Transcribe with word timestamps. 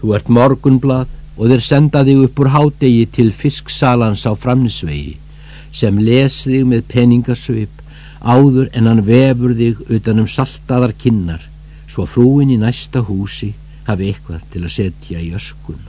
Þú 0.00 0.14
ert 0.16 0.28
morgunblað 0.30 1.14
og 1.38 1.50
þeir 1.50 1.64
senda 1.64 2.04
þig 2.06 2.24
upp 2.26 2.40
úr 2.42 2.52
hádegi 2.54 3.04
til 3.14 3.32
fisksalans 3.34 4.26
á 4.26 4.32
framnisvegi 4.34 5.16
sem 5.78 5.98
les 6.02 6.40
þig 6.46 6.64
með 6.70 6.86
peningasvip 6.92 7.84
áður 8.22 8.70
en 8.72 8.88
hann 8.90 9.04
vefur 9.06 9.54
þig 9.58 9.84
utanum 9.98 10.26
saltaðar 10.30 10.94
kinnar 11.02 11.44
svo 11.90 12.06
frúin 12.06 12.50
í 12.54 12.58
næsta 12.60 13.04
húsi 13.06 13.52
hafi 13.88 14.10
eitthvað 14.10 14.42
til 14.52 14.64
að 14.64 14.74
setja 14.74 15.22
í 15.22 15.30
öskuna. 15.34 15.87